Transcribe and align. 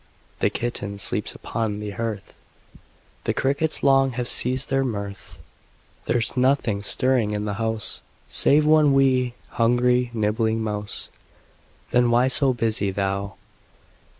The 0.39 0.49
kitten 0.49 0.97
sleeps 0.97 1.35
upon 1.35 1.79
the 1.79 1.91
hearth, 1.91 2.33
The 3.25 3.35
crickets 3.35 3.83
long 3.83 4.13
have 4.13 4.27
ceased 4.27 4.69
their 4.69 4.83
mirth; 4.83 5.37
There's 6.05 6.35
nothing 6.35 6.81
stirring 6.81 7.33
in 7.33 7.45
the 7.45 7.53
house 7.61 8.01
Save 8.27 8.65
one 8.65 8.93
'wee', 8.93 9.35
hungry, 9.61 10.09
nibbling 10.11 10.63
mouse, 10.63 11.09
Then 11.91 12.09
why 12.09 12.29
so 12.29 12.51
busy 12.51 12.89
thou? 12.89 13.35